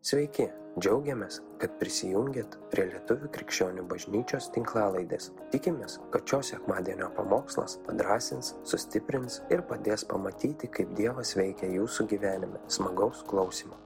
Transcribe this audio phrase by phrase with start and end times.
[0.00, 0.46] Sveiki,
[0.80, 5.26] džiaugiamės, kad prisijungiat prie Lietuvių krikščionių bažnyčios tinklalaidės.
[5.52, 12.64] Tikimės, kad šios sekmadienio pamokslas padrasins, sustiprins ir padės pamatyti, kaip Dievas veikia jūsų gyvenime.
[12.72, 13.76] Smagaus klausimų.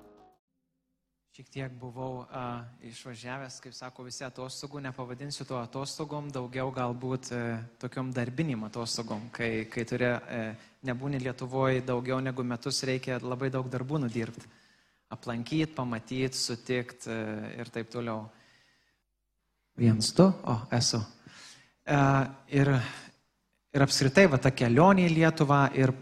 [1.34, 7.44] Šiek tiek buvau a, išvažiavęs, kaip sako visi atostogų, nepavadinsiu to atostogom, daugiau galbūt e,
[7.82, 10.44] tokiom darbinim atostogom, kai, kai turi, e,
[10.86, 14.60] nebūni Lietuvoje daugiau negu metus, reikia labai daug darbų nudirbti.
[15.14, 17.18] Aplankyti, pamatyti, sutikti e,
[17.60, 18.24] ir taip toliau.
[19.78, 21.00] Vienas, du, o, esu.
[21.86, 22.00] E,
[22.58, 22.70] ir,
[23.74, 25.94] ir apskritai, va ta kelionė į Lietuvą ir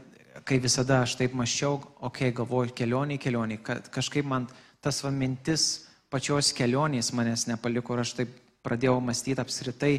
[0.49, 4.49] kai visada aš taip maščiau, okei, okay, galvoju, kelionė, kelionė, kad kažkaip man
[4.83, 9.95] tas va mintis pačios kelionės manęs nepaliko ir aš taip pradėjau mąstyti apskritai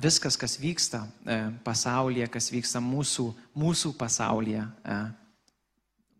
[0.00, 3.26] viskas, kas vyksta e, pasaulyje, kas vyksta mūsų,
[3.58, 4.62] mūsų pasaulyje,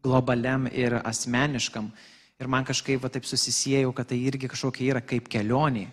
[0.03, 1.91] globaliam ir asmeniškam.
[2.41, 5.89] Ir man kažkaip va taip susisiejau, kad tai irgi kažkokia yra kaip kelionė.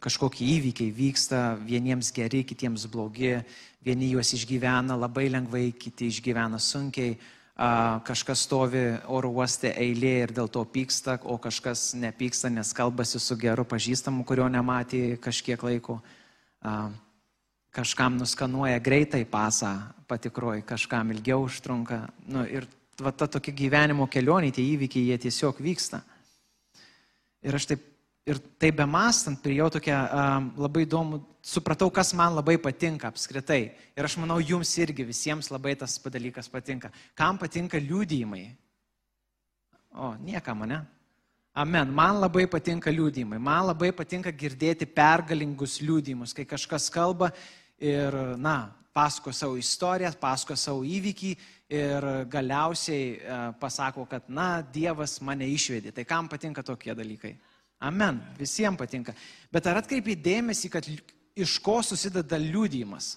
[0.00, 3.34] Kažkokie įvykiai vyksta, vieniems geri, kitiems blogi,
[3.84, 7.18] vieni juos išgyvena labai lengvai, kiti išgyvena sunkiai,
[8.06, 13.36] kažkas stovi oro uoste eilė ir dėl to pyksta, o kažkas nepyksta, nes kalbasi su
[13.36, 16.00] geru pažįstamu, kurio nematė kažkiek laiko.
[17.70, 19.74] Kažkam nuskanuoja greitai pasą
[20.08, 22.08] patikroji, kažkam ilgiau užtrunka.
[22.26, 22.66] Nu, ir
[23.04, 26.02] va, ta tokia gyvenimo kelionė, tie įvykiai, jie tiesiog vyksta.
[27.44, 27.84] Ir aš taip,
[28.28, 33.62] ir taip bemastant, prie jo tokia um, labai įdomu, supratau, kas man labai patinka apskritai.
[33.96, 36.92] Ir aš manau, jums irgi visiems labai tas dalykas patinka.
[37.16, 38.44] Kam patinka liūdėjimai?
[39.96, 40.82] O, niekam, ne?
[41.56, 41.90] Amen.
[41.90, 43.40] Man labai patinka liūdėjimai.
[43.42, 47.32] Man labai patinka girdėti pergalingus liūdėjimus, kai kažkas kalba
[47.80, 51.34] ir, na, pasako savo istoriją, pasako savo įvykį
[51.70, 55.92] ir galiausiai e, pasako, kad, na, Dievas mane išvedė.
[55.94, 57.36] Tai kam patinka tokie dalykai?
[57.86, 58.18] Amen.
[58.38, 59.14] Visiems patinka.
[59.52, 63.14] Bet ar atkreipi dėmesį, kad iš ko susideda liūdėjimas?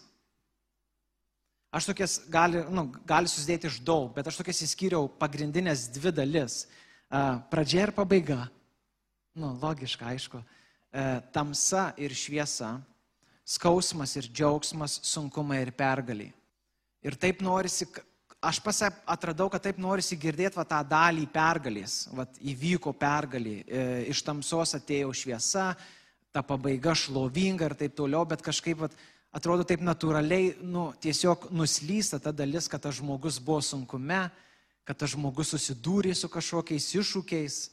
[1.74, 6.64] Aš tokias gali, nu, gali susidėti iš daug, bet aš tokias įskyriau pagrindinės dvi dalis.
[7.10, 8.46] E, pradžia ir pabaiga.
[9.34, 10.44] Nu, logiška, aišku.
[10.94, 12.76] E, tamsa ir šviesa
[13.44, 16.32] skausmas ir džiaugsmas, sunkumai ir pergaliai.
[17.04, 17.90] Ir taip norisi,
[18.44, 21.96] aš pas atradau, kad taip norisi girdėti va, tą dalį pergalės.
[22.14, 25.72] Va, įvyko pergalė, e, iš tamsos atėjo šviesa,
[26.34, 28.90] ta pabaiga šlovinga ir taip toliau, bet kažkaip va,
[29.34, 34.26] atrodo taip natūraliai, nu, tiesiog nuslysta ta dalis, kad tas žmogus buvo sunkume,
[34.84, 37.64] kad tas žmogus susidūrė su kažkokiais iššūkiais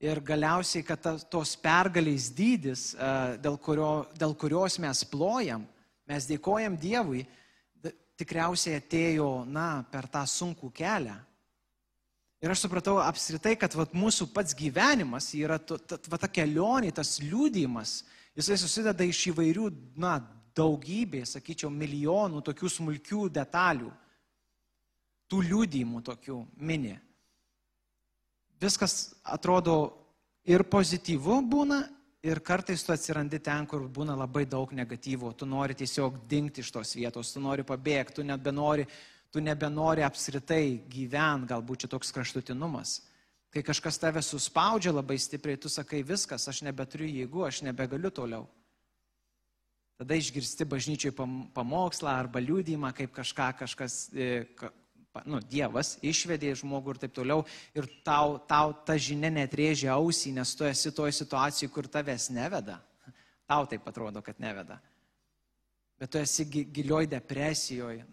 [0.00, 3.08] Ir galiausiai, kad ta, tos pergalės dydis, e,
[3.44, 5.66] dėl, kurio, dėl kurios mes plojam,
[6.08, 7.26] mes dėkojam Dievui,
[8.20, 11.16] tikriausiai atėjo, na, per tą sunkų kelią.
[12.40, 17.98] Ir aš supratau apskritai, kad vat, mūsų pats gyvenimas yra ta, ta, kelionė, tas liūdimas,
[18.38, 19.68] jisai susideda iš įvairių,
[20.00, 20.16] na,
[20.56, 23.92] daugybė, sakyčiau, milijonų tokių smulkių detalių,
[25.30, 26.96] tų liūdimų tokių mini
[28.60, 29.90] viskas atrodo
[30.44, 31.80] ir pozityvu būna,
[32.22, 36.72] ir kartais tu atsirandi ten, kur būna labai daug negatyvo, tu nori tiesiog dingti iš
[36.74, 38.86] tos vietos, tu nori pabėgti, tu nebenori,
[39.32, 43.00] tu nebenori apskritai gyventi, galbūt čia toks kraštutinumas.
[43.50, 48.44] Kai kažkas tave suspaudžia labai stipriai, tu sakai viskas, aš nebeturiu jėgų, aš nebegaliu toliau.
[50.00, 51.12] Tada išgirsti bažnyčiai
[51.52, 54.46] pamokslą arba liūdimą, kaip kažką kažkas, e,
[55.26, 57.42] nu, Dievas išvedė žmogų ir taip toliau,
[57.74, 62.78] ir tau, tau ta žinia netrėžia ausį, nes tu esi toje situacijoje, kur tavęs neveda.
[63.50, 64.78] Tau taip atrodo, kad neveda.
[65.98, 68.04] Bet tu esi gilioj depresijoje.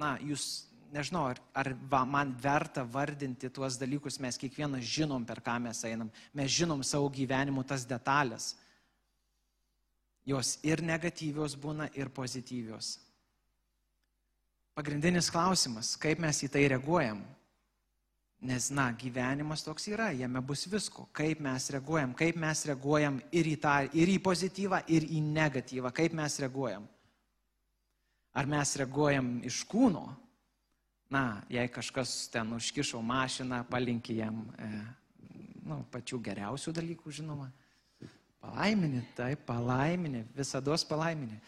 [0.00, 5.42] Na, jūs, nežinau, ar, ar va, man verta vardinti tuos dalykus, mes kiekvienas žinom, per
[5.44, 6.08] ką mes einam.
[6.32, 8.54] Mes žinom savo gyvenimu tas detalės.
[10.28, 12.96] Jos ir negatyvios būna, ir pozityvios.
[14.78, 17.18] Pagrindinis klausimas, kaip mes į tai reaguojam.
[18.46, 21.08] Nes, na, gyvenimas toks yra, jame bus visko.
[21.10, 25.90] Kaip mes reaguojam, kaip mes reaguojam ir į, tą, ir į pozityvą, ir į negatyvą,
[25.96, 26.86] kaip mes reaguojam.
[28.38, 30.04] Ar mes reaguojam iš kūno?
[31.10, 34.72] Na, jei kažkas ten užkišo mašiną, palinkė jam e,
[35.66, 37.50] nu, pačių geriausių dalykų, žinoma.
[38.38, 41.40] Palaiminė, taip, palaiminė, visada palaiminė.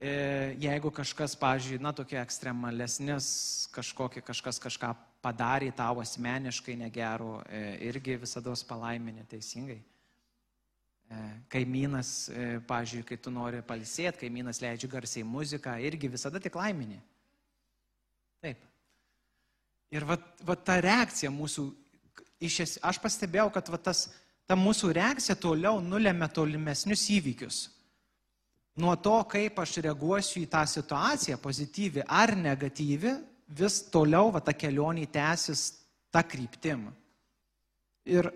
[0.00, 3.26] E, jeigu kažkas, pažiūrėjau, na, tokie ekstremalesnis,
[3.74, 9.76] kažkokį kažkas kažką padarė tau asmeniškai negero, e, irgi visada palaiminė teisingai.
[9.76, 11.18] E,
[11.52, 12.30] kaimynas,
[12.70, 16.96] pažiūrėjau, kai tu nori palisėti, kaimynas leidžia garsiai muziką, irgi visada tik laiminė.
[18.40, 18.62] Taip.
[19.92, 20.16] Ir va,
[20.48, 21.66] va ta reakcija mūsų,
[22.40, 24.06] es, aš pastebėjau, kad va, tas,
[24.48, 27.60] ta mūsų reakcija toliau nulėmė tolimesnius įvykius.
[28.78, 33.16] Nuo to, kaip aš reaguosiu į tą situaciją, pozityvi ar negatyvi,
[33.58, 35.64] vis toliau va, ta kelionė tęsis
[36.14, 36.86] tą kryptim.
[38.06, 38.30] Ir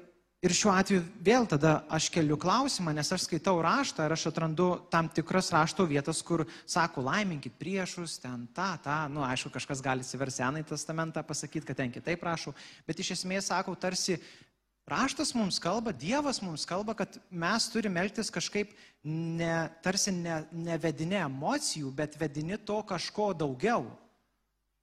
[0.44, 4.66] Ir šiuo atveju vėl tada aš keliu klausimą, nes aš skaitau raštą ir aš atrandu
[4.92, 10.04] tam tikras rašto vietas, kur sako, laiminkit priešus, ten tą, tą, nu aišku, kažkas gali
[10.04, 12.52] Senąjį testamentą, pasakyti, kad ten kitaip prašau,
[12.84, 14.18] bet iš esmės sako, tarsi
[14.86, 20.78] raštas mums kalba, Dievas mums kalba, kad mes turime elgtis kažkaip ne, tarsi ne, ne
[20.78, 23.86] vedini emocijų, bet vedini to kažko daugiau,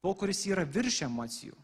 [0.02, 1.58] to, kuris yra virš emocijų.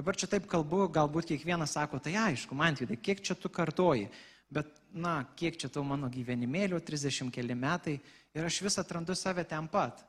[0.00, 4.06] Dabar čia taip kalbu, galbūt kiekvienas sako, tai aišku, man tai kiek čia tu kartoji,
[4.48, 7.98] bet, na, kiek čia tau mano gyvenimėlio, 30 keli metai
[8.32, 10.00] ir aš vis atrandu save ten pat.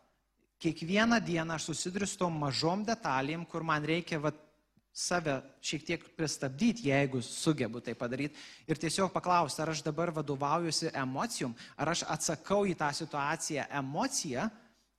[0.61, 4.31] Kiekvieną dieną aš susiduriu su tom mažom detalėm, kur man reikia va,
[4.93, 8.35] save šiek tiek pristabdyti, jeigu sugebu tai padaryti
[8.67, 14.49] ir tiesiog paklausti, ar aš dabar vadovaujuosi emocijom, ar aš atsakau į tą situaciją emociją,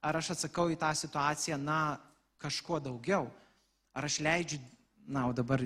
[0.03, 1.99] ar aš atsakau į tą situaciją, na,
[2.43, 3.29] kažkuo daugiau.
[3.95, 4.59] Ar aš leidžiu
[5.07, 5.63] na, o dabar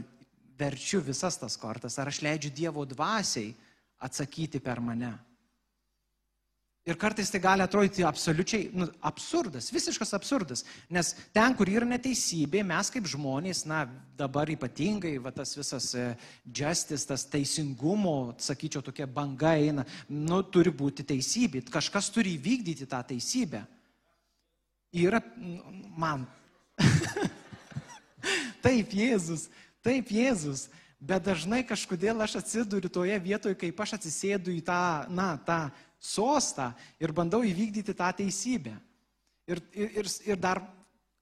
[0.58, 3.54] verčiu visas tas kortas, ar aš leidžiu Dievo dvasiai
[4.02, 5.12] atsakyti per mane.
[6.86, 10.62] Ir kartais tai gali atrodyti absoliučiai nu, absurdas, visiškas absurdas,
[10.92, 13.80] nes ten, kur yra neteisybė, mes kaip žmonės, na
[14.18, 16.04] dabar ypatingai, va, tas visas e,
[16.46, 23.02] justice, tas teisingumo, sakyčiau, tokia banga eina, nu, turi būti teisybė, kažkas turi įvykdyti tą
[23.10, 23.64] teisybę.
[24.94, 25.18] Yra,
[25.98, 26.22] man,
[28.64, 29.46] Taip, Jėzus,
[29.84, 30.66] taip, Jėzus.
[30.96, 34.78] Bet dažnai kažkodėl aš atsiduriu toje vietoje, kaip aš atsisėdu į tą,
[35.12, 35.58] na, tą
[36.00, 36.70] sostą
[37.00, 38.74] ir bandau įvykdyti tą teisybę.
[39.46, 40.60] Ir, ir, ir dar,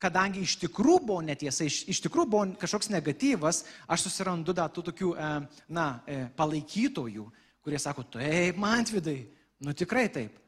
[0.01, 4.87] kadangi iš tikrųjų buvo netiesa, iš, iš tikrųjų buvo kažkoks negatyvas, aš susirandu dar tų
[4.91, 5.33] tokių, e,
[5.69, 7.27] na, e, palaikytojų,
[7.65, 9.21] kurie sako, taip, man vidai,
[9.65, 10.41] nu tikrai taip.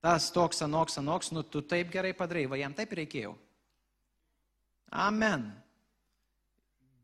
[0.00, 3.34] Tas toks, anoks, anoks, nu tu taip gerai padarai, va jam taip reikėjo.
[4.90, 5.44] Amen.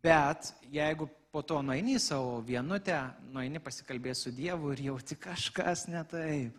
[0.02, 2.96] Bet jeigu po to nueini savo vienutę,
[3.28, 6.54] nueini pasikalbėti su Dievu ir jauti kažkas ne taip,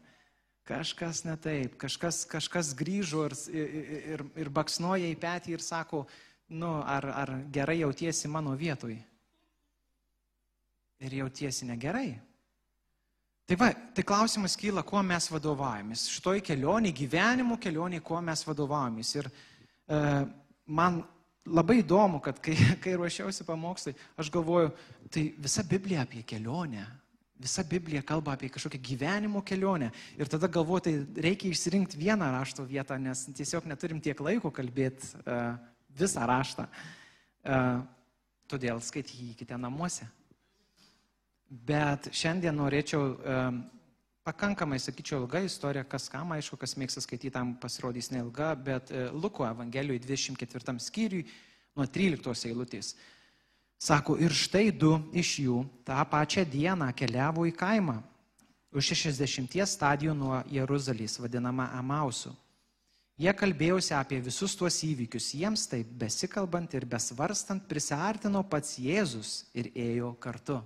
[0.70, 3.74] kažkas ne taip, kažkas, kažkas grįžo ir, ir,
[4.14, 6.04] ir, ir baksnoja į petį ir sako,
[6.54, 8.94] nu, ar, ar gerai jautiesi mano vietoj.
[11.10, 12.12] Ir jautiesi negerai.
[13.50, 16.06] Tai va, tai klausimas kyla, kuo mes vadovaujamės.
[16.20, 19.18] Šitoj kelionė, gyvenimo kelionė, kuo mes vadovaujamės.
[19.24, 20.06] Ir e,
[20.70, 21.02] man
[21.48, 24.72] labai įdomu, kad kai, kai ruošiausi pamokslai, aš galvoju,
[25.14, 26.86] tai visa Biblija apie kelionę.
[27.38, 29.92] Visa Biblija kalba apie kažkokią gyvenimo kelionę.
[30.18, 35.12] Ir tada galvoju, tai reikia išsirinkti vieną rašto vietą, nes tiesiog neturim tiek laiko kalbėti
[35.22, 35.54] uh,
[36.00, 36.66] visą raštą.
[37.46, 37.84] Uh,
[38.50, 40.08] todėl skaitykite namuose.
[41.48, 43.52] Bet šiandien norėčiau uh,
[44.28, 49.08] pakankamai, sakyčiau, ilga istorija, kas kam, aišku, kas mėgsta skaityti, tam pasirodys neilga, bet e,
[49.16, 51.24] Luko Evangelijoje 24 skyriui
[51.78, 52.96] nuo 13 eilutės.
[53.80, 58.02] Sako, ir štai du iš jų tą pačią dieną keliavo į kaimą,
[58.74, 62.34] už 60 stadijų nuo Jeruzalės, vadinama Amausu.
[63.18, 69.72] Jie kalbėjosi apie visus tuos įvykius, jiems taip besikalbant ir besvarstant prisartino pats Jėzus ir
[69.74, 70.60] ėjo kartu.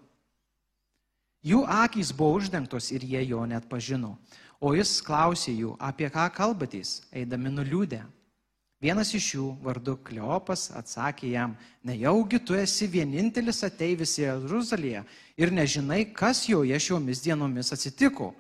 [1.42, 4.16] Jų akys buvo uždengtos ir jie jo net pažino.
[4.62, 8.04] O jis klausė jų, apie ką kalbatys, eidami nuliūdę.
[8.82, 15.04] Vienas iš jų, vardu Kleopas, atsakė jam, nejaugi tu esi vienintelis ateivis į Jeruzalėje
[15.38, 18.32] ir nežinai, kas joje šiomis dienomis atsitiko.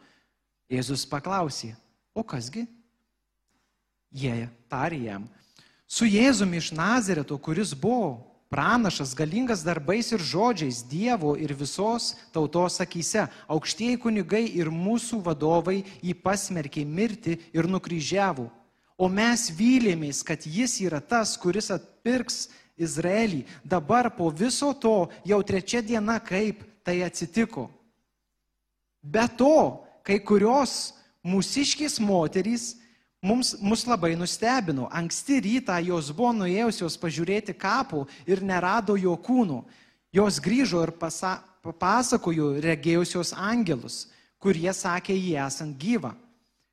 [0.72, 1.76] Jėzus paklausė,
[2.14, 2.66] o kasgi?
[4.14, 5.28] Jie tarė jam,
[5.86, 12.82] su Jėzumi iš Nazareto, kuris buvo pranašas, galingas darbais ir žodžiais Dievo ir visos tautos
[12.84, 13.30] akise.
[13.48, 18.50] Aukštieji kunigai ir mūsų vadovai jį pasmerkė mirti ir nukryžiavo.
[19.00, 23.46] O mes vylėmės, kad jis yra tas, kuris atpirks Izraelį.
[23.64, 27.70] Dabar po viso to jau trečia diena, kaip tai atsitiko.
[29.02, 30.92] Be to, kai kurios
[31.26, 32.81] mūsiškės moterys
[33.22, 34.90] mums, mus labai nustebino.
[34.92, 39.62] Anksti rytą jos buvo nuėjusios pažiūrėti kapų ir nerado jo kūnų.
[40.12, 44.10] Jos grįžo ir pasa, papasakojo regėjusios angelus,
[44.42, 46.16] kurie sakė jį esant gyvą.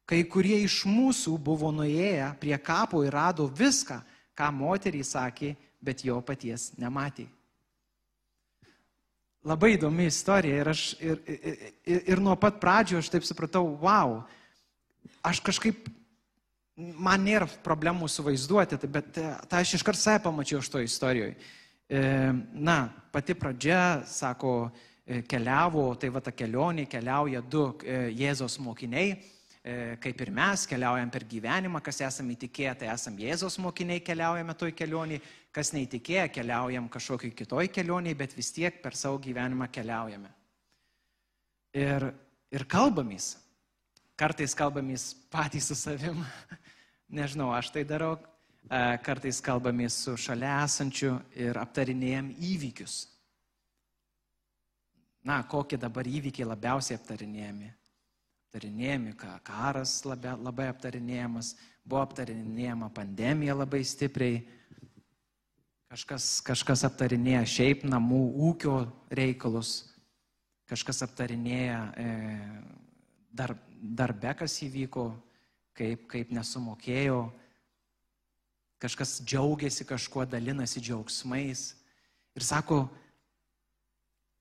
[0.09, 4.01] Kai kurie iš mūsų buvo nuėję prie kapo ir rado viską,
[4.33, 5.53] ką moteriai sakė,
[5.85, 7.27] bet jo paties nematė.
[9.45, 13.63] Labai įdomi istorija ir, aš, ir, ir, ir, ir nuo pat pradžio aš taip supratau,
[13.85, 14.17] wow,
[15.23, 15.87] aš kažkaip
[16.79, 21.35] man nėra problemų suvaizduoti, tai bet tą aš iškart save pamačiau iš to istorijoje.
[21.89, 22.03] e,
[22.53, 22.79] na,
[23.13, 24.71] pati pradžia, sako,
[25.07, 29.17] e, keliavo, tai va ta kelionė keliauja du Jėzos mokiniai
[30.01, 34.73] kaip ir mes keliaujam per gyvenimą, kas esame įtikėję, tai esame Jėzos mokiniai, keliaujame toj
[34.73, 35.19] kelionį,
[35.53, 40.31] kas neįtikėję, keliaujam kažkokiai kitoj kelioniai, bet vis tiek per savo gyvenimą keliaujame.
[41.77, 42.09] Ir,
[42.55, 43.35] ir kalbamys.
[44.19, 46.25] Kartais kalbamys patys su savim.
[47.09, 48.17] Nežinau, aš tai darau.
[49.05, 53.01] Kartais kalbamys su šalia esančiu ir aptarinėjom įvykius.
[55.25, 57.73] Na, kokie dabar įvykiai labiausiai aptarinėjami?
[58.49, 59.13] aptarinėjami,
[59.45, 61.53] karas labai, labai aptarinėjamas,
[61.85, 64.39] buvo aptarinėjama pandemija labai stipriai,
[65.93, 68.79] kažkas, kažkas aptarinėja šiaip namų ūkio
[69.13, 69.91] reikalus,
[70.69, 72.09] kažkas aptarinėja e,
[73.37, 75.11] dar, darbe, kas įvyko,
[75.79, 77.29] kaip, kaip nesumokėjo,
[78.83, 81.73] kažkas džiaugiasi kažkuo, dalinasi džiaugsmais
[82.39, 82.85] ir sako,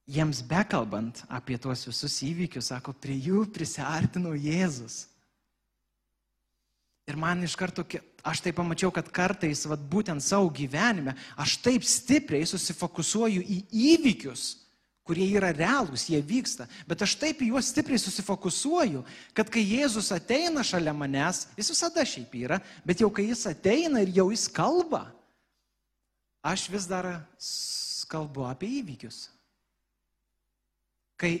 [0.08, 5.06] jiems bekalbant apie tuos visus įvykius, sako, prie jų prisartino Jėzus.
[7.08, 7.84] Ir man iš karto,
[8.26, 13.62] aš tai pamačiau, kad kartais, vat, būtent savo gyvenime, aš taip stipriai susifokusuoju į
[13.94, 14.50] įvykius,
[15.08, 19.00] kurie yra realūs, jie vyksta, bet aš taip į juos stipriai susifokusuoju,
[19.32, 24.04] kad kai Jėzus ateina šalia manęs, jis visada šiaip yra, bet jau kai jis ateina
[24.04, 25.06] ir jau jis kalba,
[26.44, 27.08] aš vis dar
[28.08, 29.24] kalbu apie įvykius.
[31.18, 31.32] Kai,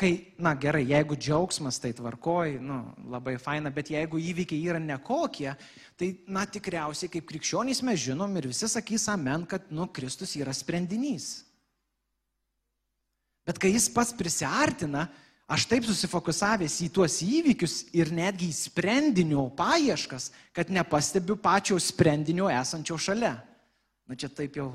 [0.00, 0.10] kai,
[0.42, 2.80] na gerai, jeigu džiaugsmas, tai tvarkoj, nu,
[3.12, 5.52] labai faina, bet jeigu įvykiai yra nekokie,
[6.00, 10.56] tai, na, tikriausiai kaip krikščionys mes žinom ir visi sakys amen, kad, nu, Kristus yra
[10.56, 11.51] sprendinys.
[13.46, 15.08] Bet kai jis pats prisartina,
[15.50, 22.48] aš taip susifokusavęs į tuos įvykius ir netgi į sprendinio paieškas, kad nepastebiu pačio sprendinio
[22.52, 23.34] esančio šalia.
[24.06, 24.70] Na čia taip jau.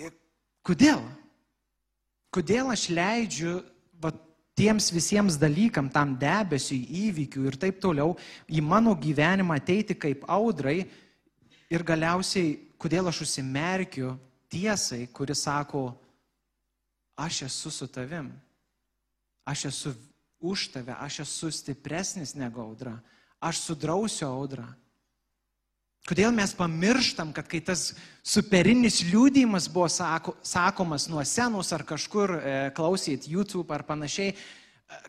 [0.00, 0.14] Ir
[0.66, 1.02] kodėl?
[2.32, 3.58] Kodėl aš leidžiu
[4.00, 4.12] va,
[4.56, 8.16] tiems visiems dalykam, tam debesiui, įvykių ir taip toliau
[8.48, 10.84] į mano gyvenimą ateiti kaip audrai
[11.70, 14.14] ir galiausiai, kodėl aš užsimerkiu
[14.50, 15.90] tiesai, kuris sako,
[17.20, 18.30] aš esu su tavim,
[19.44, 19.94] aš esu
[20.40, 22.96] už tave, aš esu stipresnis negu audra,
[23.40, 24.64] aš sudrausiu audrą.
[26.08, 27.90] Kodėl mes pamirštam, kad kai tas
[28.24, 34.32] superinis liūdėjimas buvo sako, sakomas nuo senos ar kažkur e, klausyt YouTube ar panašiai,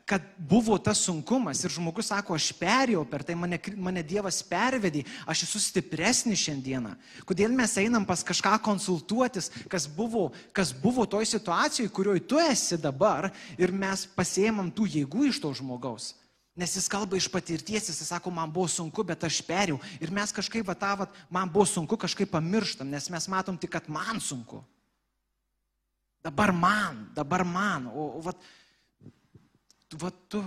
[0.06, 5.04] kad buvo tas sunkumas ir žmogus sako, aš perėjau per tai, mane, mane Dievas pervedė,
[5.30, 6.94] aš esu stipresnis šiandieną.
[7.28, 12.78] Kodėl mes einam pas kažką konsultuotis, kas buvo, kas buvo toj situacijoje, kurioje tu esi
[12.78, 16.12] dabar ir mes pasiemam tų jėgų iš to žmogaus.
[16.60, 19.80] Nes jis kalba iš patirties, jis sako, man buvo sunku, bet aš perėjau.
[20.04, 23.72] Ir mes kažkaip, va, tą, va, man buvo sunku, kažkaip pamirštam, nes mes matom tik,
[23.78, 24.60] kad man sunku.
[26.22, 27.88] Dabar man, dabar man.
[27.96, 28.36] O, o va,
[30.00, 30.42] va, tu,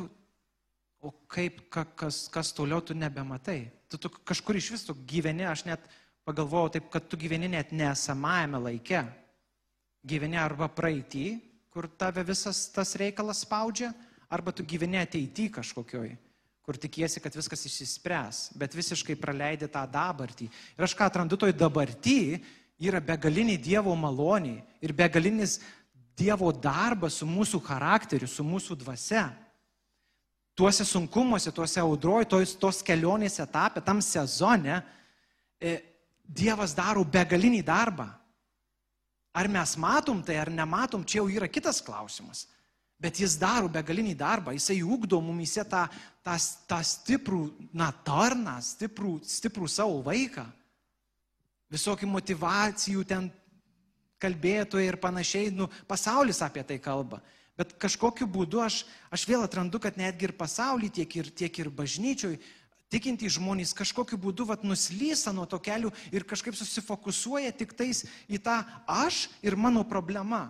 [1.05, 3.67] o kaip, ka, kas, kas toliau tu nebematai.
[3.91, 5.85] Tu, tu kažkur iš vis tu gyveni, aš net
[6.25, 9.05] pagalvojau taip, kad tu gyveni net nesamajame laike.
[10.05, 11.27] Gyveni arba praeitį,
[11.73, 13.93] kur tave visas tas reikalas spaudžia,
[14.33, 16.11] arba tu gyveni ateity kažkokioj,
[16.65, 20.49] kur tikiesi, kad viskas išsispręs, bet visiškai praleidi tą dabartį.
[20.79, 22.21] Ir aš ką atrandu toj dabartį,
[22.81, 25.61] yra begaliniai Dievo maloniai ir begalinis
[26.15, 29.27] Dievo darbas su mūsų charakteriu, su mūsų dvasia.
[30.55, 34.83] Tuose sunkumuose, tuose audroj, tos, tos kelionės etapė, tam sezone,
[35.59, 35.81] e,
[36.25, 38.07] Dievas daro begalinį darbą.
[39.35, 42.47] Ar mes matom tai, ar nematom, čia jau yra kitas klausimas.
[42.97, 45.83] Bet jis daro begalinį darbą, jisai ugdo mumise tą,
[46.25, 46.37] tą,
[46.71, 47.43] tą stiprų,
[47.77, 50.47] na, tarną, stiprų, stiprų savo vaiką.
[51.75, 53.29] Visokių motivacijų ten
[54.25, 57.21] kalbėtojai ir panašiai, nu, pasaulis apie tai kalba.
[57.55, 58.83] Bet kažkokiu būdu aš,
[59.15, 62.35] aš vėl atrandu, kad netgi ir pasaulyje, tiek ir, tiek ir bažnyčioj,
[62.91, 68.43] tikintys žmonės kažkokiu būdu vat, nuslysta nuo to kelių ir kažkaip susifokusuoja tik tais į
[68.43, 70.49] tą aš ir mano problema.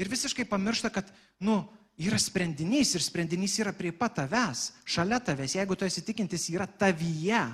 [0.00, 1.08] Ir visiškai pamiršta, kad,
[1.40, 1.62] nu,
[2.00, 6.66] yra sprendinys ir sprendinys yra prie pat tavęs, šalia tavęs, jeigu tu esi tikintis, yra
[6.66, 7.44] tavyje.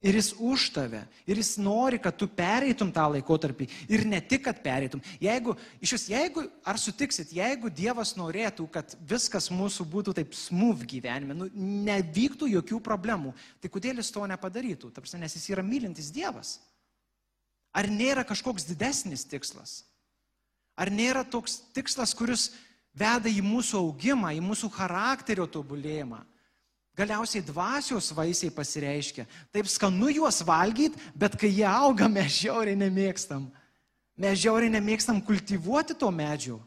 [0.00, 1.02] Ir jis už tave.
[1.28, 3.66] Ir jis nori, kad tu pereitum tą laikotarpį.
[3.92, 5.02] Ir ne tik, kad pereitum.
[5.20, 10.86] Jeigu, iš vis, jeigu, ar sutiksit, jeigu Dievas norėtų, kad viskas mūsų būtų taip smooth
[10.88, 11.50] gyvenime, nu,
[11.84, 14.88] nevyktų jokių problemų, tai kodėl jis to nepadarytų?
[14.96, 16.56] Tarsi, nes jis yra mylintis Dievas.
[17.76, 19.82] Ar nėra kažkoks didesnis tikslas?
[20.80, 22.54] Ar nėra toks tikslas, kuris
[22.96, 26.24] veda į mūsų augimą, į mūsų charakterio tobulėjimą?
[26.98, 29.26] Galiausiai dvasios vaisiai pasireiškia.
[29.54, 33.46] Taip skanu juos valgyti, bet kai jie auga, mes žiauriai nemėgstam.
[34.20, 36.58] Mes žiauriai nemėgstam kultivuoti to medžio,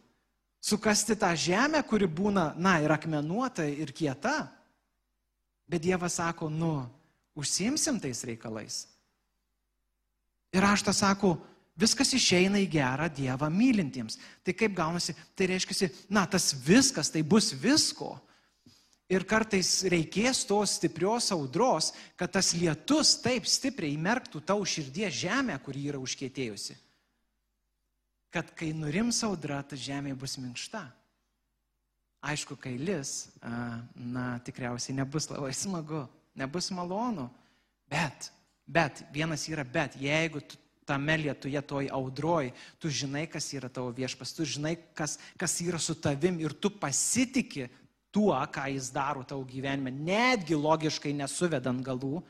[0.63, 4.47] sukasti tą žemę, kuri būna, na, ir akmenuota, ir kieta.
[5.69, 6.73] Bet Dievas sako, nu,
[7.37, 8.83] užsimsim tais reikalais.
[10.53, 11.35] Ir raštas sako,
[11.77, 14.17] viskas išeina į gerą Dievą mylintiems.
[14.45, 18.15] Tai kaip gaunasi, tai reiškia, na, tas viskas, tai bus visko.
[19.11, 25.57] Ir kartais reikės tos stiprios audros, kad tas lietus taip stipriai įmerktų tau širdies žemę,
[25.65, 26.77] kuri yra užkėtėjusi.
[28.33, 30.85] Kad kai nurims audra, ta žemė bus minkšta.
[32.23, 36.05] Aišku, kai lis, na, tikriausiai nebus labai smagu,
[36.39, 37.27] nebus malonu,
[37.91, 38.31] bet
[38.65, 40.55] Bet, vienas yra bet, jeigu tu
[40.87, 45.79] tame lietuje, toj audroj, tu žinai, kas yra tavo viešpas, tu žinai, kas, kas yra
[45.79, 47.67] su tavim ir tu pasitiki
[48.13, 52.21] tuo, ką jis daro tavo gyvenime, netgi logiškai nesuvedant galų,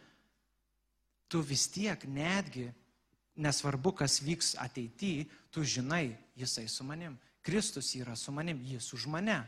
[1.28, 2.70] tu vis tiek netgi,
[3.36, 7.18] nesvarbu, kas vyks ateityje, tu žinai, jisai su manim.
[7.44, 9.42] Kristus yra su manim, jis už mane.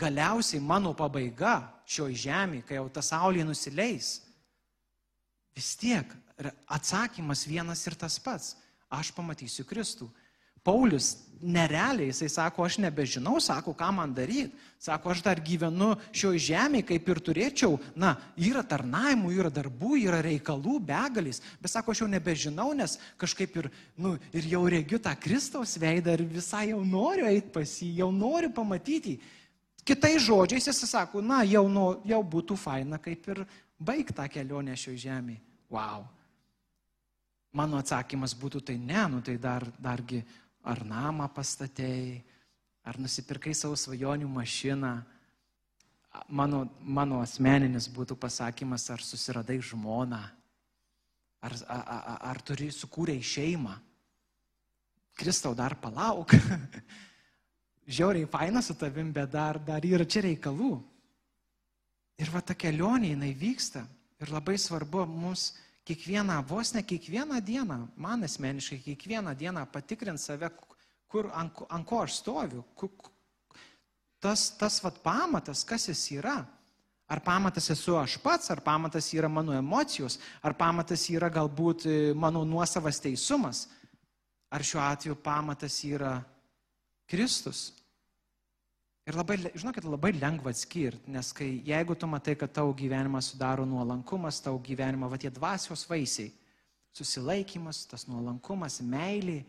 [0.00, 4.20] Galiausiai mano pabaiga šioj žemė, kai jau ta saulė nusileis,
[5.52, 6.14] vis tiek
[6.70, 8.54] atsakymas vienas ir tas pats.
[8.90, 10.08] Aš pamatysiu Kristų.
[10.64, 14.52] Paulius nerealiai, jisai sako, aš nebežinau, sako, ką man daryti.
[14.80, 17.74] Sako, aš dar gyvenu šioje žemėje, kaip ir turėčiau.
[18.00, 21.42] Na, yra tarnaimų, yra darbų, yra reikalų, begalis.
[21.60, 23.68] Bet sako, aš jau nebežinau, nes kažkaip ir,
[24.00, 28.08] nu, ir jau regiu tą Kristaus veidą ir visai jau noriu eiti pas jį, jau
[28.14, 29.18] noriu pamatyti.
[29.84, 33.44] Kitais žodžiais jis sako, na, jau, nu, jau būtų faina kaip ir
[33.80, 35.42] baig tą kelionę šioje žemėje.
[35.70, 36.04] Wow.
[37.56, 40.20] Mano atsakymas būtų tai ne, nu tai dar, dargi
[40.66, 42.20] ar namą pastatėjai,
[42.84, 44.92] ar nusipirkai savo svajonių mašiną.
[46.28, 50.20] Mano, mano asmeninis būtų pasakymas, ar susiradai žmoną,
[51.40, 53.76] ar, ar, ar, ar turi sukūrę šeimą.
[55.20, 56.34] Kristau, dar palauk.
[57.90, 60.74] Žiauriai faina su tavim, bet dar, dar yra čia reikalų.
[62.20, 63.84] Ir va ta kelionė jinai vyksta.
[64.20, 65.50] Ir labai svarbu mums
[65.90, 70.50] kiekvieną, vos ne kiekvieną dieną, man asmeniškai kiekvieną dieną patikrinti save,
[71.10, 72.62] kur, ant, ant ko aš stoviu.
[72.78, 72.90] Kur,
[74.22, 76.38] tas, tas vat pamatas, kas jis yra.
[77.10, 81.94] Ar pamatas esu aš pats, ar pamatas yra mano emocijos, ar pamatas yra galbūt e,
[82.14, 83.64] mano nuosavas teisumas,
[84.46, 86.20] ar šiuo atveju pamatas yra
[87.10, 87.79] Kristus.
[89.10, 93.64] Ir labai, žinokit, labai lengva atskirti, nes kai, jeigu tu matai, kad tavo gyvenimą sudaro
[93.66, 96.28] nuolankumas, tavo gyvenimą, va tie dvasios vaisiai,
[96.94, 99.40] susilaikimas, tas nuolankumas, meilė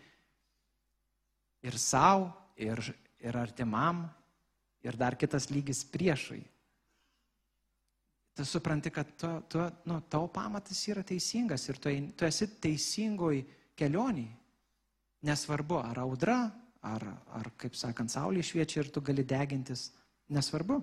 [1.62, 2.82] ir savo, ir,
[3.21, 4.08] ir artimam,
[4.82, 6.41] ir dar kitas lygis priešui.
[8.34, 13.43] Tu supranti, kad tu, tu, nu, tavo pamatas yra teisingas ir tu, tu esi teisingoj
[13.78, 14.32] kelioniai.
[15.21, 16.39] Nesvarbu, ar audra,
[16.82, 17.06] ar,
[17.38, 19.91] ar kaip sakant, saulė šviečia ir tu gali degintis,
[20.32, 20.82] nesvarbu.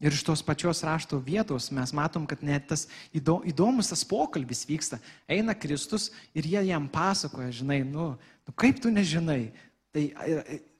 [0.00, 4.96] Ir iš tos pačios rašto vietos mes matom, kad net tas įdomus tas pokalbis vyksta.
[5.28, 9.50] Eina Kristus ir jie jam pasakoja, žinai, nu, nu kaip tu nežinai,
[9.92, 10.06] tai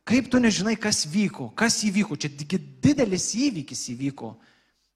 [0.08, 4.32] kaip tu nežinai, kas vyko, kas įvyko, čia didelis įvykis įvyko.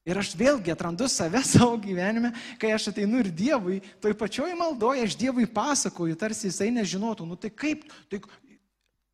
[0.04, 5.04] Ir aš vėlgi atrandu save savo gyvenime, kai aš ateinu ir Dievui, toj pačioj maldoje
[5.04, 8.20] aš Dievui pasakoju, tarsi jisai nežinotų, nu tai kaip, tai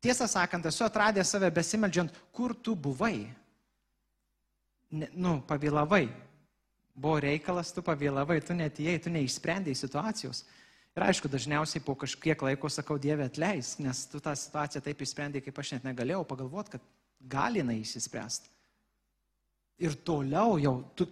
[0.01, 3.29] Tiesą sakant, esu atradęs save besimeldžiant, kur tu buvai.
[4.91, 6.07] Ne, nu, pavėlavai.
[6.97, 10.41] Buvo reikalas, tu pavėlavai, tu netėjai, tu neišsprendėjai situacijos.
[10.97, 15.45] Ir aišku, dažniausiai po kažkiek laiko sakau, Dieve atleis, nes tu tą situaciją taip išsprendėjai,
[15.45, 16.89] kaip aš net negalėjau pagalvoti, kad
[17.31, 18.51] gali jinai išsispręsti.
[19.81, 21.07] Ir toliau jau, tu,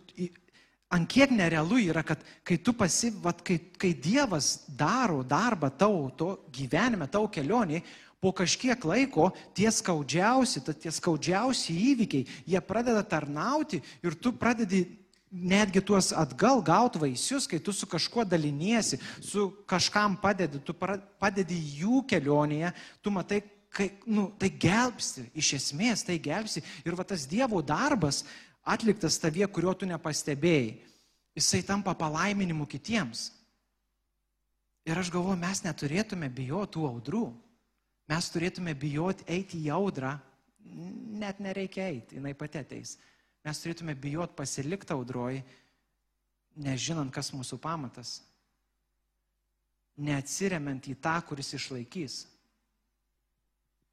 [0.94, 6.10] ant kiek nerealu yra, kad kai tu pasi, vat, kai, kai Dievas daro darbą tau,
[6.18, 7.80] to gyvenime, tau kelionį,
[8.20, 14.86] po kažkiek laiko tie skaudžiausi, tie skaudžiausi įvykiai, jie pradeda tarnauti ir tu pradedi
[15.32, 21.58] netgi tuos atgal gauti vaisius, kai tu su kažkuo daliniesi, su kažkam padedi, tu padedi
[21.80, 26.64] jų kelionėje, tu matai, kai, nu, tai gelbsti, iš esmės tai gelbsti.
[26.84, 28.24] Ir va tas Dievo darbas
[28.66, 30.80] atliktas tavie, kurio tu nepastebėjai,
[31.38, 33.30] jisai tampa palaiminimu kitiems.
[34.90, 37.28] Ir aš galvoju, mes neturėtume bijoti tų audrų.
[38.10, 40.16] Mes turėtume bijoti eiti į audrą,
[41.20, 42.96] net nereikia eiti, jinai pati ateis.
[43.46, 45.40] Mes turėtume bijoti pasilikti audroj,
[46.60, 48.20] nežinant, kas mūsų pamatas.
[50.00, 52.24] Neatsiriamant į tą, kuris išlaikys.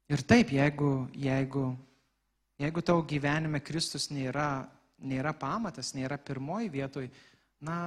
[0.07, 1.65] Ir taip, jeigu, jeigu,
[2.59, 4.63] jeigu tavo gyvenime Kristus nėra,
[5.03, 7.09] nėra pamatas, nėra pirmoji vietoj,
[7.67, 7.79] na,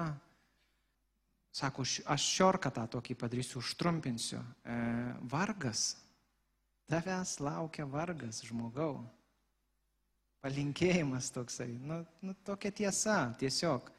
[1.52, 4.42] sako, aš šiorką tą tokį padarysiu, užtrumpinsiu.
[4.64, 4.76] E,
[5.32, 5.94] vargas.
[6.90, 8.98] Tavęs laukia vargas, žmogau.
[10.42, 11.70] Palinkėjimas toksai.
[11.78, 13.90] Nu, nu, tokia tiesa, tiesiog.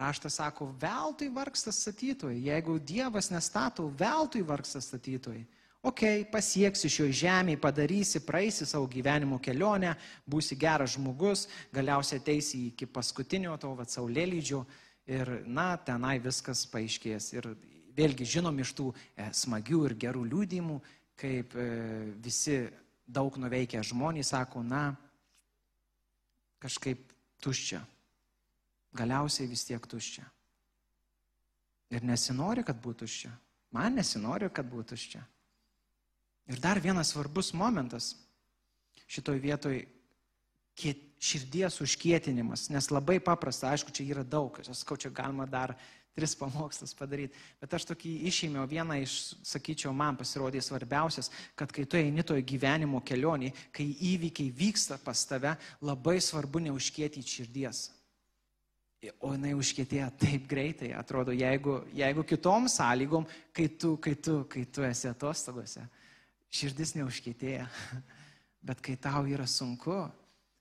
[0.00, 2.38] Raštas sako, veltui vargstas statytojai.
[2.46, 5.42] Jeigu Dievas nestato, veltui vargstas statytojai.
[5.82, 9.96] Ok, pasieksi šio žemėje, padarysi, praeisi savo gyvenimo kelionę,
[10.30, 14.62] būsi geras žmogus, galiausiai ateisi iki paskutinio to vat saulėlydžio
[15.10, 17.32] ir, na, tenai viskas paaiškės.
[17.34, 17.50] Ir
[17.96, 20.78] vėlgi žinom iš tų e, smagių ir gerų liūdimų,
[21.20, 21.66] kaip e,
[22.24, 22.58] visi
[23.06, 24.92] daug nuveikę žmonės sako, na,
[26.62, 27.82] kažkaip tuščia.
[28.96, 30.24] Galiausiai vis tiek tuščia.
[31.92, 33.32] Ir nesinori, kad būtų tuščia.
[33.76, 35.22] Man nesinori, kad būtų tuščia.
[36.52, 38.14] Ir dar vienas svarbus momentas
[39.12, 39.82] šitoj vietoj
[41.22, 45.76] širdies užkietinimas, nes labai paprasta, aišku, čia yra daug, aš sakau, čia galima dar
[46.12, 49.14] tris pamokslus padaryti, bet aš tokį išėmiau vieną iš,
[49.48, 55.24] sakyčiau, man pasirodė svarbiausias, kad kai tu eini toje gyvenimo kelionį, kai įvykiai vyksta pas
[55.28, 57.88] tave, labai svarbu neužkietyti širdies.
[59.18, 63.24] O jinai užkietėja taip greitai, atrodo, jeigu, jeigu kitom sąlygom,
[63.56, 65.82] kai tu, kai, tu, kai tu esi atostogose,
[66.52, 67.66] širdis neužkietėja.
[68.68, 70.04] Bet kai tau yra sunku,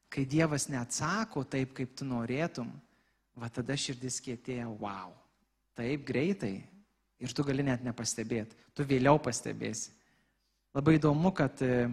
[0.10, 2.72] kai Dievas neatsako taip, kaip tu norėtum,
[3.38, 5.14] va tada širdis kietėja, wow,
[5.78, 6.56] taip greitai.
[7.22, 9.92] Ir tu gali net nepastebėti, tu vėliau pastebėsi.
[10.74, 11.86] Labai įdomu, kad e,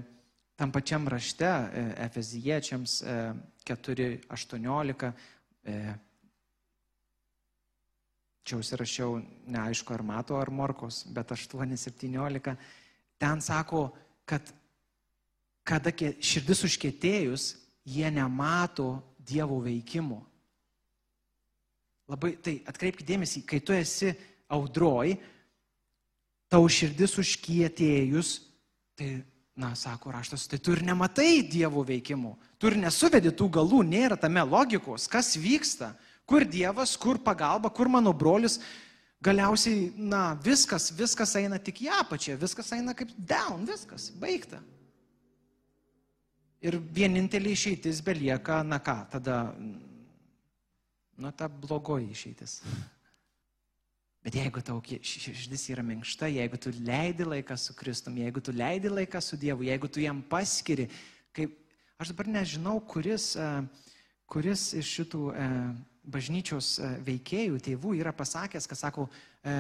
[0.57, 3.03] tam pačiam rašte e, Efeziečiams
[3.69, 5.11] 4.18,
[5.69, 5.75] e,
[8.49, 9.19] čia užsirašiau,
[9.53, 12.57] neaišku, ar mato, ar morkos, bet 8.17
[13.19, 13.91] ten sako,
[14.25, 14.55] kad
[15.69, 17.51] kada širdis užkėtėjus,
[17.85, 20.23] jie nemato Dievo veikimo.
[22.09, 24.15] Labai, tai atkreipkite dėmesį, kai tu esi
[24.49, 25.13] audroj,
[26.49, 28.33] tau širdis užkietėjus,
[28.97, 29.11] tai,
[29.59, 34.17] na, sako raštas, tai tu ir nematai Dievo veikimo, tu ir nesuvedi tų galų, nėra
[34.17, 35.93] tame logikos, kas vyksta,
[36.29, 38.57] kur Dievas, kur pagalba, kur mano brolius,
[39.19, 44.61] Galiausiai, na, viskas, viskas eina tik į apačią, viskas eina kaip down, viskas, baigta.
[46.63, 49.41] Ir vienintelė išeitis belieka, na ką, tada,
[51.19, 52.61] nu, ta blogoji išeitis.
[54.25, 58.91] Bet jeigu tau širdis yra minkšta, jeigu tu leidi laiką su Kristum, jeigu tu leidi
[58.91, 60.89] laiką su Dievu, jeigu tu jam paskiri,
[61.37, 61.55] kaip,
[61.99, 63.31] aš dabar nežinau, kuris,
[64.29, 65.23] kuris iš šitų
[66.09, 69.07] bažnyčios e, veikėjų, tėvų yra pasakęs, kad sako,
[69.45, 69.57] e,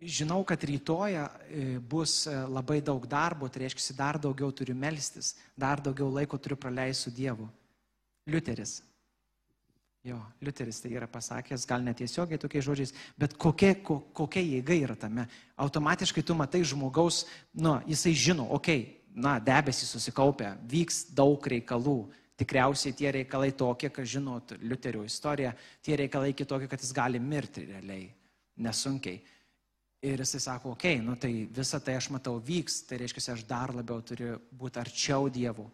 [0.00, 5.82] žinau, kad rytoje e, bus labai daug darbo, tai reiškia, dar daugiau turiu melstis, dar
[5.84, 7.48] daugiau laiko turiu praleisti su Dievu.
[8.30, 8.80] Liuteris.
[10.04, 14.96] Jo, Liuteris tai yra pasakęs, gal netiesiogiai tokiais žodžiais, bet kokia, ko, kokia jėga yra
[15.00, 15.24] tame.
[15.56, 17.22] Automatiškai tu matai žmogaus,
[17.56, 22.02] nu, jisai žino, okei, okay, na, debesys susikaupia, vyks daug reikalų,
[22.34, 25.52] Tikriausiai tie reikalai tokie, kad žinot Liuterio istoriją,
[25.86, 28.08] tie reikalai kitokie, kad jis gali mirti realiai,
[28.58, 29.20] nesunkiai.
[30.04, 33.44] Ir jisai sako, okei, okay, nu tai visą tai aš matau vyks, tai reiškia, aš
[33.46, 35.68] dar labiau turiu būti arčiau Dievo.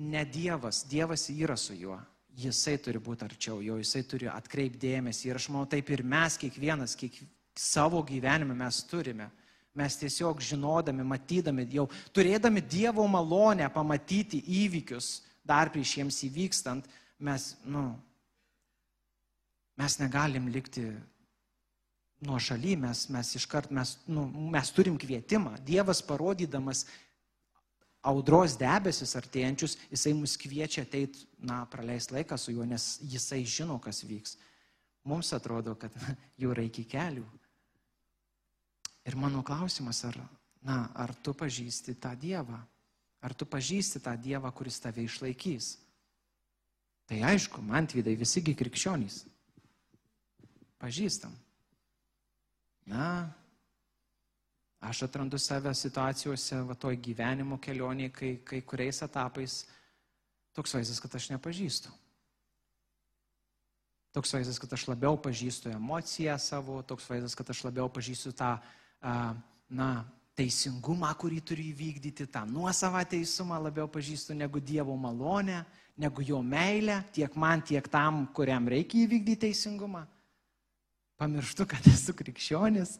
[0.00, 2.00] Ne Dievas, Dievas yra su juo,
[2.40, 5.28] jisai turi būti arčiau jo, jisai turi atkreipdėmėsi.
[5.28, 7.18] Ir aš manau, taip ir mes kiekvienas, kiek
[7.58, 9.30] savo gyvenime mes turime
[9.74, 16.88] Mes tiesiog žinodami, matydami, jau turėdami Dievo malonę pamatyti įvykius dar prieš jiems įvykstant,
[17.22, 17.84] mes, nu,
[19.78, 20.88] mes negalim likti
[22.26, 25.54] nuo šaly, mes, mes iškart, mes, nu, mes turim kvietimą.
[25.66, 26.84] Dievas parodydamas
[28.02, 33.78] audros debesis artėjančius, jisai mus kviečia ateiti, na, praleis laiką su juo, nes jisai žino,
[33.82, 34.36] kas vyks.
[35.08, 35.94] Mums atrodo, kad
[36.40, 37.26] jų reikia kelių.
[39.08, 40.16] Ir mano klausimas, ar,
[40.64, 42.60] na, ar tu pažįsti tą Dievą?
[43.20, 45.74] Ar tu pažįsti tą Dievą, kuris tave išlaikys?
[47.10, 49.24] Tai aišku, man tvydai visigi krikščionys.
[50.80, 51.32] Pažįstam.
[52.88, 53.28] Na,
[54.80, 59.64] aš atrandu save situacijose, va toj gyvenimo kelionėje, kai, kai kuriais etapais
[60.56, 61.92] toks vaizdas, kad aš nepažįstu.
[64.16, 68.56] Toks vaizdas, kad aš labiau pažįstu emociją savo, toks vaizdas, kad aš labiau pažįstu tą
[69.70, 69.90] na,
[70.40, 75.60] teisingumą, kurį turiu įvykdyti, tą nuosavą teisumą labiau pažįstu negu Dievo malonę,
[76.00, 80.06] negu jo meilę, tiek man, tiek tam, kuriam reikia įvykdyti teisingumą.
[81.20, 82.96] Pamirštu, kad esu krikščionis.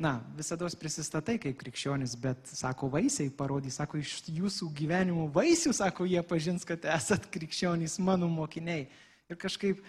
[0.00, 6.06] Na, visada prisistatai kaip krikščionis, bet, sako, vaisiai parodys, sako, iš jūsų gyvenimo vaisių, sako,
[6.08, 8.86] jie pažins, kad esat krikščionys, mano mokiniai.
[9.28, 9.82] Ir kažkaip,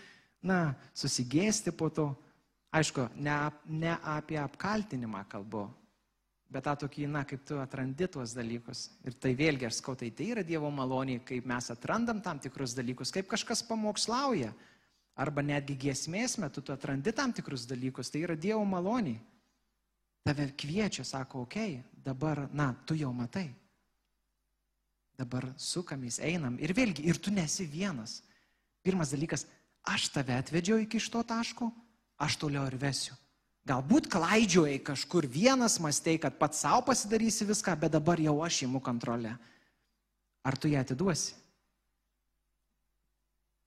[0.44, 2.10] na, susigėsti po to.
[2.76, 3.38] Aišku, ne,
[3.72, 5.64] ne apie apkaltinimą kalbu,
[6.52, 8.90] bet tą tokį, na, kaip tu atrandi tuos dalykus.
[9.08, 12.76] Ir tai vėlgi, aš skau, tai tai yra Dievo malonė, kaip mes atrandam tam tikrus
[12.76, 14.52] dalykus, kaip kažkas pamokslauja.
[15.16, 19.22] Arba netgi giesmės metu tu atrandi tam tikrus dalykus, tai yra Dievo malonė.
[20.22, 23.48] Tave kviečia, sako, okei, okay, dabar, na, tu jau matai.
[25.18, 26.60] Dabar sukamės, einam.
[26.62, 28.22] Ir vėlgi, ir tu nesi vienas.
[28.86, 29.48] Pirmas dalykas,
[29.86, 31.72] aš tave atvedžiau iki šito taško,
[32.22, 33.18] aš toliau ir vesiu.
[33.70, 38.82] Galbūt klaidžiojai kažkur vienas, mąstei, kad pats savo pasidarysi viską, bet dabar jau aš įimu
[38.82, 39.36] kontrolę.
[40.42, 41.36] Ar tu ją atiduosi?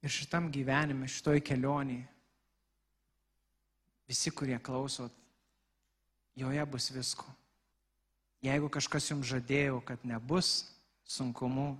[0.03, 2.03] Ir šitam gyvenime, šitoj kelionėje,
[4.05, 5.15] visi, kurie klausot,
[6.35, 7.25] joje bus visko.
[8.43, 10.67] Jeigu kažkas jums žadėjo, kad nebus
[11.07, 11.73] sunkumų,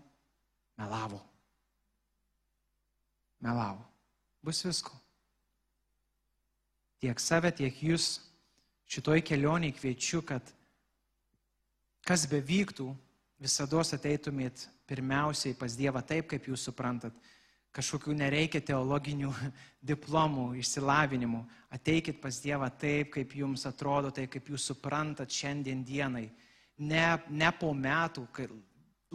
[0.79, 1.19] melavo.
[3.43, 3.83] Melavo.
[4.41, 4.95] Bus visko.
[7.03, 8.19] Tiek save, tiek jūs
[8.89, 10.41] šitoj kelionėje kviečiu, kad
[12.05, 12.87] kas bevyktų,
[13.41, 17.13] visada ateitumėt pirmiausiai pas Dievą taip, kaip jūs suprantat
[17.75, 19.31] kažkokių nereikia teologinių
[19.91, 21.43] diplomų, išsilavinimų.
[21.75, 26.29] Ateikit pas Dievą taip, kaip jums atrodo, tai kaip jūs suprantat šiandien dienai.
[26.77, 28.47] Ne, ne po metų, kai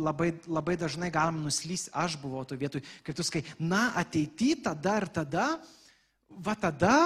[0.01, 4.97] labai, labai dažnai galim nuslysti, aš buvau to vietoj, kai tu skai, na, ateity tada
[5.03, 5.47] ir tada,
[6.31, 6.97] va tada,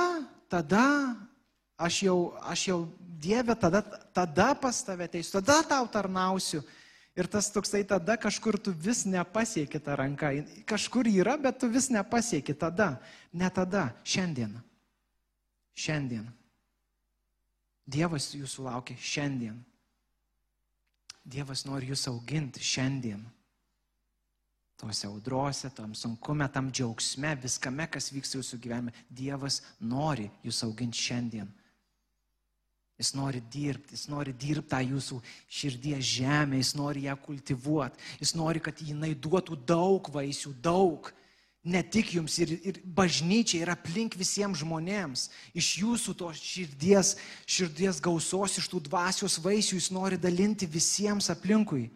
[0.50, 0.84] tada,
[1.78, 2.80] aš jau, aš jau
[3.24, 3.80] Dieve, tada,
[4.12, 6.60] tada pas tave ateisiu, tada tau tarnausiu.
[7.14, 10.32] Ir tas toksai tada kažkur tu vis nepasieki tą ranką.
[10.66, 12.98] Kažkur yra, bet tu vis nepasieki tada.
[13.32, 14.56] Ne tada, šiandien.
[15.74, 16.26] Šiandien.
[17.86, 19.60] Dievas jūsų laukia šiandien.
[21.24, 23.22] Dievas nori jūs auginti šiandien.
[24.74, 28.94] Tuose audrose, tam sunkume, tam džiaugsme, viskame, kas vyksta jūsų gyvenime.
[29.08, 31.46] Dievas nori jūs auginti šiandien.
[32.94, 35.18] Jis nori dirbti, jis nori dirbti tą jūsų
[35.50, 41.10] širdies žemę, jis nori ją kultivuoti, jis nori, kad jinai duotų daug vaisių, daug.
[41.64, 45.30] Ne tik jums ir, ir bažnyčiai, ir aplink visiems žmonėms.
[45.56, 47.14] Iš jūsų to širdies,
[47.48, 51.88] širdies gausos, iš tų dvasios vaisių jis nori dalinti visiems aplinkui.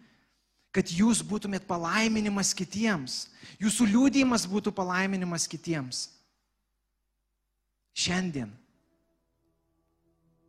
[0.73, 3.27] Kad jūs būtumėt palaiminimas kitiems.
[3.61, 6.07] Jūsų liūdėjimas būtų palaiminimas kitiems.
[7.93, 8.49] Šiandien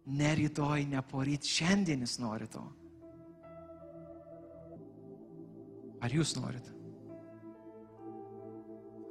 [0.06, 2.62] Ne rytoj, ne poryt, šiandien jis nori to.
[6.00, 6.70] Ar jūs norit?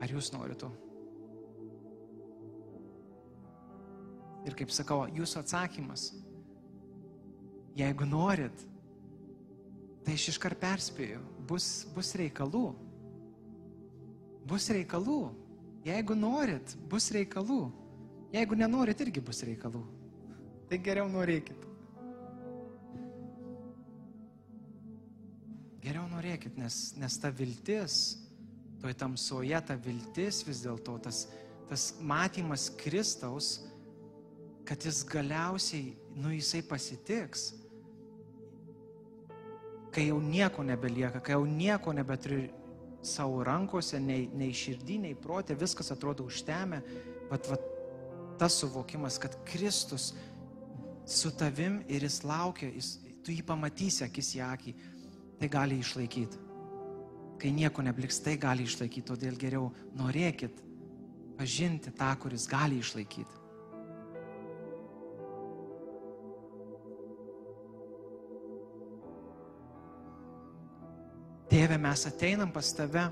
[0.01, 0.69] Ar jūs norit to?
[4.47, 6.07] Ir kaip sakau, jūsų atsakymas,
[7.77, 8.63] jeigu norit,
[10.05, 12.71] tai aš iškart perspėju, bus, bus reikalų.
[14.49, 15.19] Bus reikalų.
[15.85, 17.61] Jeigu norit, bus reikalų.
[18.33, 19.83] Jeigu nenorit, irgi bus reikalų.
[20.69, 21.65] Tai geriau norėkit.
[25.81, 27.95] Geriau norėkit, nes, nes ta viltis,
[28.83, 31.23] toj tamsoje ta viltis vis dėlto, tas,
[31.71, 33.55] tas matymas Kristaus,
[34.67, 37.47] kad jis galiausiai, nu jisai pasitiks,
[39.89, 42.51] kai jau nieko nebelieka, kai jau nieko nebeturi
[43.01, 46.83] savo rankose, nei, nei širdį, nei protė, viskas atrodo užtemę,
[47.31, 47.57] bet va,
[48.37, 50.11] tas suvokimas, kad Kristus
[51.09, 54.75] su tavim ir jis laukia, jis, tu jį pamatysi akis į akį,
[55.39, 56.45] tai gali išlaikyti.
[57.39, 60.61] Kai nieko nebliks, tai gali išlaikyti, todėl geriau norėkit
[61.39, 63.37] pažinti tą, kuris gali išlaikyti.
[71.49, 73.07] Tėve, mes ateinam pas tave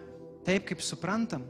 [0.46, 1.48] taip, kaip suprantam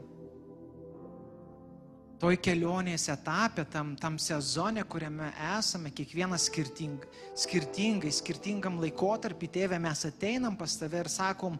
[2.18, 7.04] toj kelionės etapė, tam, tam sezone, kuriame esame, kiekvienas skirting,
[7.38, 11.58] skirtingai, skirtingam laikotarpį, tėvė, mes ateinam pas tave ir sakom,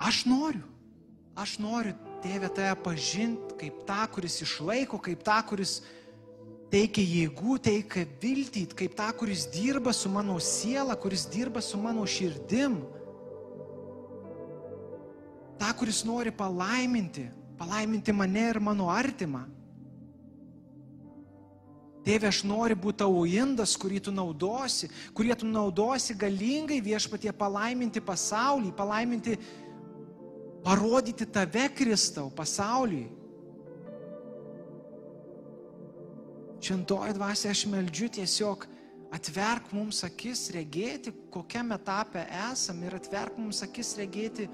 [0.00, 0.64] aš noriu,
[1.36, 5.78] aš noriu, tėvė, tave pažinti kaip tą, kuris išlaiko, kaip tą, kuris
[6.72, 12.06] teikia jėgų, teikia viltį, kaip tą, kuris dirba su mano siela, kuris dirba su mano
[12.08, 12.80] širdim.
[15.58, 17.26] Ta, kuris nori palaiminti,
[17.58, 19.44] palaiminti mane ir mano artimą.
[22.06, 28.00] Tėve, aš noriu būti tavo indas, kurį tu naudosi, kurį tu naudosi galingai viešpatie palaiminti
[28.00, 29.34] pasaulį, palaiminti,
[30.64, 33.10] parodyti tave, Kristau, pasauliui.
[36.64, 38.64] Šventoji dvasia, aš meldžiu tiesiog
[39.14, 44.48] atverk mums akis regėti, kokiame etape esame ir atverk mums akis regėti,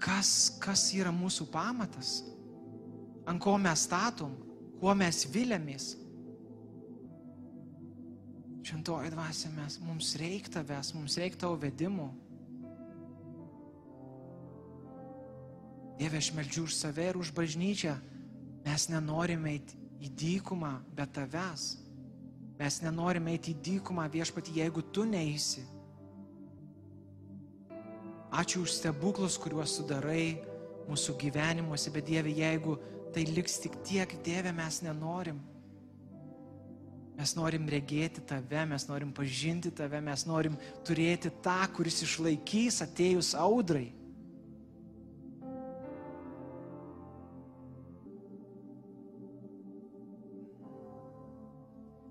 [0.00, 2.20] kas, kas yra mūsų pamatas,
[3.28, 4.32] ant ko mes statom,
[4.80, 5.92] kuo mes vilėmės.
[8.64, 12.08] Šventoji dvasia, mes, mums reikia tavęs, mums reikia tavo vedimų.
[16.00, 17.96] Dieve, aš meldžiu už save ir už bažnyčią.
[18.64, 21.74] Mes nenorime eiti į dykumą be tavęs.
[22.60, 25.64] Mes nenorime eiti į dykumą viešpatį, jeigu tu neįsi.
[28.30, 30.38] Ačiū už stebuklus, kuriuos sudarai
[30.86, 32.76] mūsų gyvenimuose, bet Dieve, jeigu
[33.14, 35.40] tai liks tik tiek, Dieve, mes nenorim.
[37.18, 40.54] Mes norim regėti tave, mes norim pažinti tave, mes norim
[40.86, 43.90] turėti tą, kuris išlaikys atėjus audrai.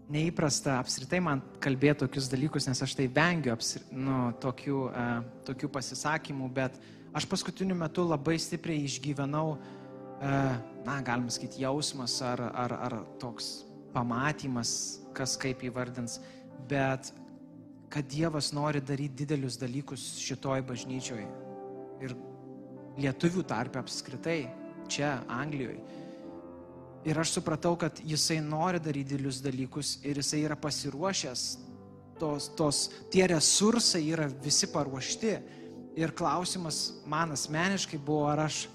[0.09, 5.69] Neįprasta apskritai man kalbėti tokius dalykus, nes aš tai vengiu apsir, nu, tokių, uh, tokių
[5.75, 6.79] pasisakymų, bet
[7.15, 10.51] aš paskutiniu metu labai stipriai išgyvenau, uh,
[10.85, 13.59] na, galima sakyti, jausmas ar, ar, ar toks
[13.93, 14.71] pamatymas,
[15.17, 16.19] kas kaip įvardins,
[16.69, 17.13] bet
[17.89, 21.23] kad Dievas nori daryti didelius dalykus šitoj bažnyčioj
[22.05, 22.13] ir
[22.99, 24.43] lietuvių tarpe apskritai,
[24.89, 25.79] čia Anglijoje
[27.07, 31.43] Ir aš supratau, kad jisai nori daryti didelius dalykus ir jisai yra pasiruošęs.
[32.19, 32.79] Tos, tos,
[33.11, 35.37] tie resursai yra visi paruošti.
[35.99, 38.65] Ir klausimas man asmeniškai buvo, ar aš,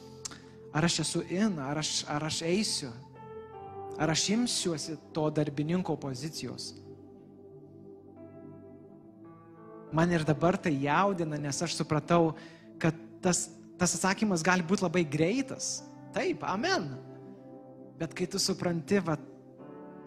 [0.72, 2.90] ar aš esu in, ar aš, ar aš eisiu,
[4.00, 6.72] ar aš imsiuosi to darbininko pozicijos.
[9.94, 12.32] Man ir dabar tai jaudina, nes aš supratau,
[12.82, 13.46] kad tas,
[13.78, 15.84] tas atsakymas gali būti labai greitas.
[16.16, 16.88] Taip, amen.
[18.04, 19.14] Bet kai tu supranti, va,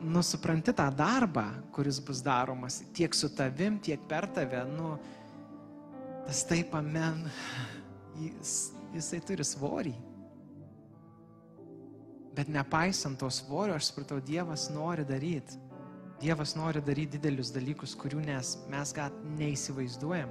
[0.05, 4.91] nu, supranti tą darbą, kuris bus daromas tiek su tavim, tiek per tave, nu,
[6.27, 7.23] tas taip, amen,
[8.21, 8.51] jis,
[8.93, 9.93] jisai turi svorį.
[12.37, 15.57] Bet nepaisant to svorio, aš supratau, Dievas nori daryti.
[16.21, 20.29] Dievas nori daryti didelius dalykus, kurių nes, mes gal neįsivaizduojam.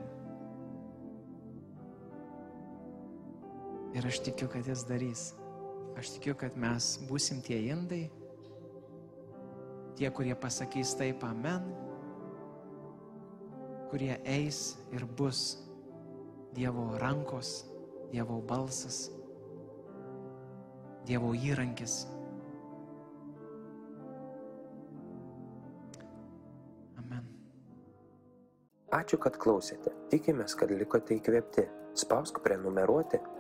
[3.99, 5.27] Ir aš tikiu, kad jis darys.
[5.97, 8.11] Aš tikiu, kad mes busim tie indai,
[9.97, 11.71] tie, kurie pasakys taip amen,
[13.89, 15.63] kurie eis ir bus
[16.57, 17.65] Dievo rankos,
[18.13, 19.07] Dievo balsas,
[21.09, 21.95] Dievo įrankis.
[27.01, 27.25] Amen.
[29.01, 29.93] Ačiū, kad klausėte.
[30.13, 31.67] Tikimės, kad likote įkvėpti.
[31.97, 33.21] Spausk prenumeruoti